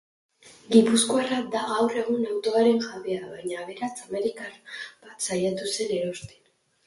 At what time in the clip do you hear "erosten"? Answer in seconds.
5.99-6.43